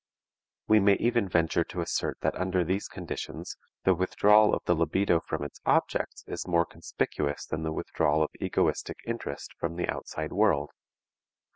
We 0.67 0.79
may 0.79 0.95
even 0.95 1.29
venture 1.29 1.63
to 1.65 1.81
assert 1.81 2.17
that 2.21 2.33
under 2.33 2.63
these 2.63 2.87
conditions 2.87 3.55
the 3.83 3.93
withdrawal 3.93 4.51
of 4.55 4.63
the 4.65 4.73
libido 4.73 5.19
from 5.19 5.43
its 5.43 5.61
objects 5.63 6.23
is 6.25 6.47
more 6.47 6.65
conspicuous 6.65 7.45
than 7.45 7.61
the 7.61 7.71
withdrawal 7.71 8.23
of 8.23 8.31
egoistic 8.39 8.97
interest 9.05 9.51
from 9.59 9.75
the 9.75 9.87
outside 9.87 10.33
world. 10.33 10.71